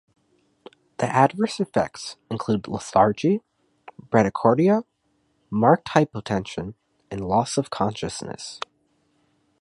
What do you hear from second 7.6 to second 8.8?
consciousness.